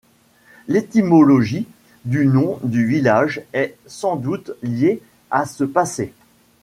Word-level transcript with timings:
L'étymologie 0.67 1.67
du 2.05 2.25
nom 2.25 2.57
du 2.63 2.87
village 2.87 3.43
est 3.53 3.77
sans 3.85 4.15
doute 4.15 4.49
liée 4.63 4.99
à 5.29 5.45
ce 5.45 5.63
passé. 5.63 6.11